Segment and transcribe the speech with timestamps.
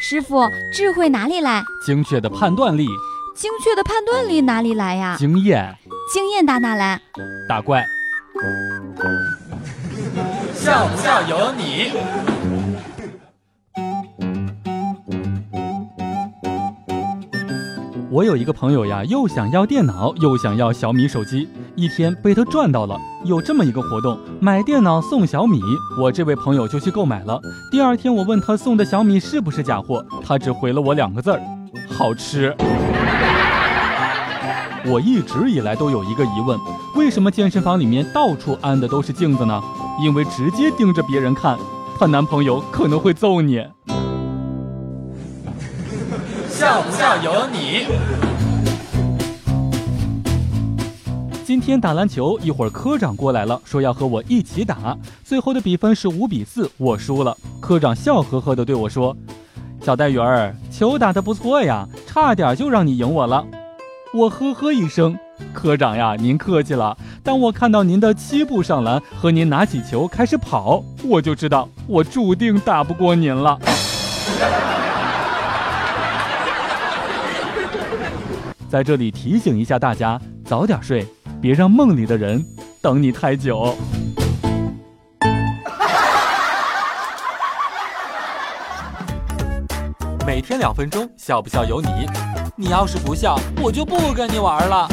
[0.00, 1.62] 师傅，智慧哪里来？
[1.84, 2.86] 精确的判断力。
[3.34, 5.16] 精确的判断力哪里来呀？
[5.18, 5.76] 经验。
[6.12, 7.00] 经验打哪来？
[7.48, 7.84] 打怪。
[10.54, 11.92] 笑不笑由你。
[18.10, 21.48] 我有一个朋友呀，又想要电脑，又想要小米手机。
[21.76, 25.60] 一天被他赚到了，有这么一个活动，买电脑送小米。
[26.00, 27.38] 我这位朋友就去购买了。
[27.70, 31.40] 第二天我问他送的小米是不是假货，他只回了我两个字儿：
[31.90, 32.56] 好吃。
[34.86, 36.58] 我一直以来都有一个疑问，
[36.94, 39.62] 为什么健身房里面到处安的都是镜子呢？
[40.02, 41.58] 因为直接盯着别人看，
[41.98, 43.62] 她男朋友可能会揍你。
[46.48, 47.86] 笑不笑由你。
[51.46, 54.98] 今天打篮球，一会儿科长过来了，说要和我一起打。
[55.22, 57.36] 最后的比分是五比四，我输了。
[57.60, 59.16] 科长笑呵呵地对我说
[59.80, 63.46] ：“小戴鱼儿，球打得不错呀，差点就让你赢我了。”
[64.12, 65.16] 我呵呵一声
[65.54, 66.98] ：“科长呀，您客气了。
[67.22, 73.56] 当我看到您的七步上篮和您拿起球开始跑，我就知道我注定打不过您了。”
[78.68, 81.06] 在这里提醒一下大家，早点睡，
[81.40, 82.44] 别让梦里的人
[82.80, 83.76] 等你太久。
[90.26, 91.88] 每天两分钟，笑不笑由你。
[92.56, 94.88] 你要是不笑，我就不跟你玩了。